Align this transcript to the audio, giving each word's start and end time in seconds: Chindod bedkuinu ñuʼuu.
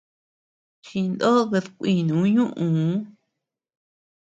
Chindod 0.85 1.41
bedkuinu 1.51 2.15
ñuʼuu. 2.35 2.93